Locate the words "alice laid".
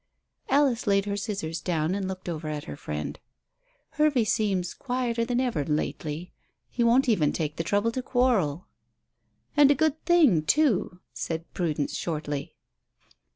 0.49-1.05